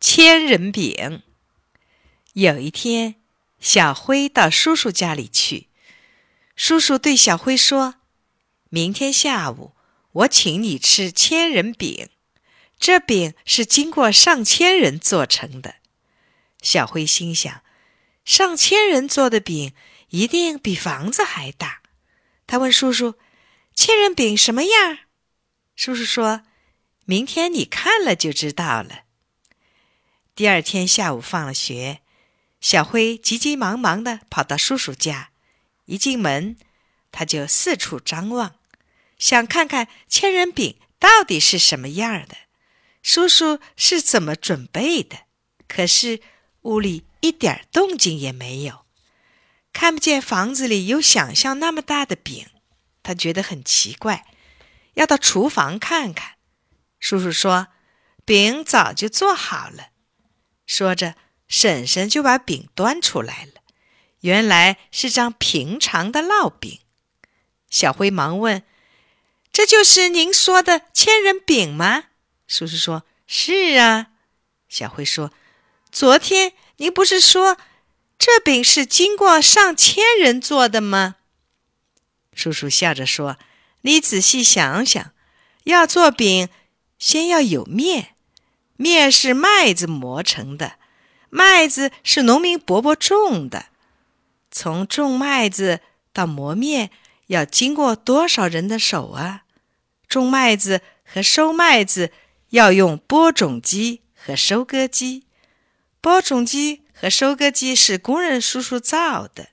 [0.00, 1.22] 千人饼。
[2.34, 3.16] 有一天，
[3.58, 5.68] 小辉到叔叔家里去，
[6.54, 7.96] 叔叔对小辉说
[8.70, 9.72] ：“明天下午，
[10.12, 12.08] 我请你吃千人饼。
[12.78, 15.76] 这饼是经过上千人做成的。”
[16.62, 17.62] 小辉心想
[18.24, 19.72] ：“上千人做的饼
[20.10, 21.82] 一定比房子还大。”
[22.46, 23.14] 他问叔叔
[23.74, 24.98] ：“千人饼什么样？”
[25.74, 26.42] 叔叔说
[27.04, 29.02] ：“明天你看了就知道了。”
[30.38, 32.00] 第二天下午放了学，
[32.60, 35.30] 小辉急急忙忙地跑到叔叔家。
[35.86, 36.56] 一进门，
[37.10, 38.54] 他就四处张望，
[39.18, 42.36] 想看看千人饼到底是什么样的，
[43.02, 45.22] 叔叔是怎么准备的。
[45.66, 46.20] 可是
[46.62, 48.84] 屋里一点动静也没有，
[49.72, 52.46] 看不见房子里有想象那么大的饼，
[53.02, 54.24] 他觉得很奇怪。
[54.94, 56.34] 要到厨房看看，
[57.00, 57.66] 叔叔说
[58.24, 59.88] ：“饼早就做好了。”
[60.68, 61.16] 说着，
[61.48, 63.62] 婶婶就把饼端出来了。
[64.20, 66.78] 原来是张平常的烙饼。
[67.68, 68.62] 小辉忙问
[69.50, 72.04] ：“这就是您说的千人饼吗？”
[72.46, 74.10] 叔叔说：“是啊。”
[74.68, 75.32] 小辉说
[75.90, 77.56] ：“昨天您不是说
[78.18, 81.16] 这饼是经过上千人做的吗？”
[82.32, 83.38] 叔叔笑着说。
[83.82, 85.12] 你仔细想想，
[85.62, 86.48] 要做饼，
[86.98, 88.16] 先要有面，
[88.78, 90.76] 面是麦子磨成的，
[91.28, 93.66] 麦子是农民伯伯种的，
[94.50, 95.80] 从种麦子
[96.12, 96.90] 到磨面，
[97.26, 99.42] 要经过多少人的手啊？
[100.08, 102.12] 种麦子和收麦子
[102.50, 105.24] 要用播种机和收割机，
[106.00, 109.48] 播种机和收割机是工人叔叔造的，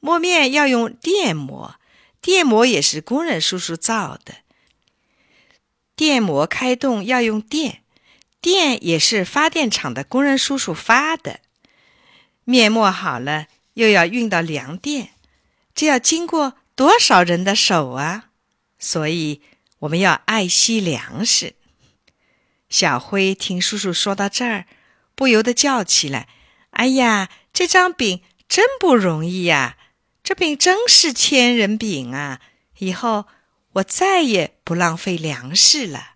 [0.00, 1.76] 磨面要用电磨。
[2.20, 4.36] 电磨也是工人叔叔造的，
[5.94, 7.83] 电磨开动要用电，
[8.44, 11.40] 电也是发电厂的工人叔叔发的。
[12.44, 15.12] 面磨好了又要运到粮店，
[15.74, 18.26] 这要经过多少人的手啊？
[18.78, 19.40] 所以
[19.78, 21.54] 我们要爱惜粮食。
[22.68, 24.66] 小辉听叔叔说到这儿，
[25.14, 26.28] 不由得叫起来
[26.72, 29.78] ：“哎呀，这张饼真不容易呀！”
[30.22, 32.42] 这饼真是千人饼啊！
[32.76, 33.24] 以后
[33.72, 36.13] 我再也不浪费粮食了。